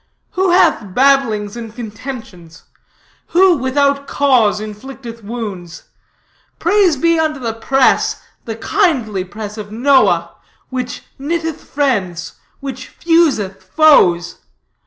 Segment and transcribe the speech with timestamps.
[0.31, 2.63] Who hath babblings and contentions?
[3.27, 5.83] Who, without cause, inflicteth wounds?
[6.57, 10.31] Praise be unto the press, the kindly press of Noah,
[10.71, 14.39] which knitteth friends, which fuseth foes.